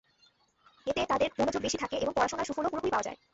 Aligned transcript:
এতে 0.87 1.01
তাঁদের 1.09 1.29
মনোযোগ 1.39 1.61
বেশি 1.63 1.77
থাকে 1.77 1.95
এবং 1.97 2.13
পড়াশোনার 2.15 2.47
সুফলও 2.47 2.71
পুরোপুরি 2.71 2.91
পাওয়া 2.93 3.07
যায়। 3.07 3.17